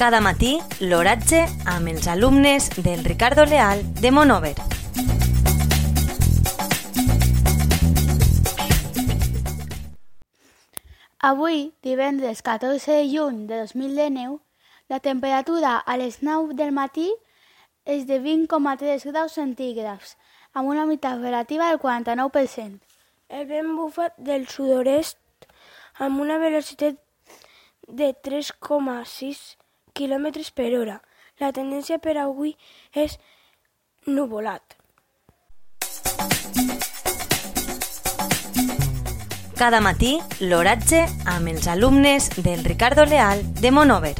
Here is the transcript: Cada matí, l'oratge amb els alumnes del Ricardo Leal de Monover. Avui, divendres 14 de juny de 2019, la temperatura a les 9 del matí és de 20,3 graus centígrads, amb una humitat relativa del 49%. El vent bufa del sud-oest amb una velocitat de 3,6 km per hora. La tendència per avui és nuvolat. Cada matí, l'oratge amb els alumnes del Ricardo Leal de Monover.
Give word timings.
Cada 0.00 0.22
matí, 0.24 0.54
l'oratge 0.80 1.42
amb 1.68 1.90
els 1.90 2.06
alumnes 2.08 2.70
del 2.80 3.02
Ricardo 3.04 3.44
Leal 3.44 3.82
de 4.00 4.08
Monover. 4.10 4.54
Avui, 11.18 11.74
divendres 11.84 12.40
14 12.40 12.96
de 12.96 13.04
juny 13.12 13.44
de 13.44 13.60
2019, 13.66 14.38
la 14.88 15.02
temperatura 15.04 15.76
a 15.76 15.98
les 16.00 16.22
9 16.22 16.56
del 16.56 16.72
matí 16.72 17.12
és 17.84 18.08
de 18.08 18.22
20,3 18.24 19.04
graus 19.12 19.36
centígrads, 19.36 20.16
amb 20.54 20.72
una 20.72 20.88
humitat 20.88 21.20
relativa 21.20 21.68
del 21.68 21.78
49%. 21.84 22.80
El 23.28 23.46
vent 23.52 23.76
bufa 23.76 24.14
del 24.16 24.48
sud-oest 24.48 25.20
amb 26.00 26.24
una 26.24 26.40
velocitat 26.40 26.96
de 27.84 28.14
3,6 28.16 29.60
km 29.94 30.28
per 30.54 30.72
hora. 30.78 31.00
La 31.40 31.52
tendència 31.52 31.98
per 31.98 32.16
avui 32.20 32.56
és 32.92 33.18
nuvolat. 34.06 34.76
Cada 39.60 39.82
matí, 39.84 40.14
l'oratge 40.40 41.04
amb 41.28 41.52
els 41.52 41.66
alumnes 41.68 42.30
del 42.40 42.64
Ricardo 42.64 43.04
Leal 43.04 43.44
de 43.60 43.70
Monover. 43.70 44.14